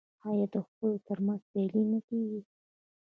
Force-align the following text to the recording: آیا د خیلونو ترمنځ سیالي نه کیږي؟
آیا 0.29 0.45
د 0.53 0.55
خیلونو 0.69 1.03
ترمنځ 1.07 1.41
سیالي 1.49 1.83
نه 1.91 1.99
کیږي؟ 2.07 2.41